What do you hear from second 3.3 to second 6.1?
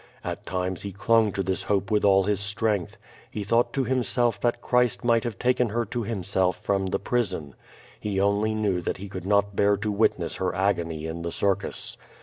thought to himself that Christ might have taken her to